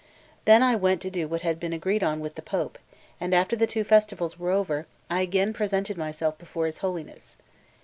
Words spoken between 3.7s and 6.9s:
festivals were over, I again presented myself before his